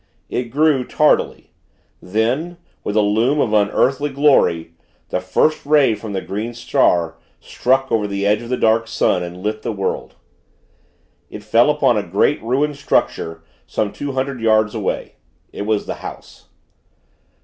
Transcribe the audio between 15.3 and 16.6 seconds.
It was the house.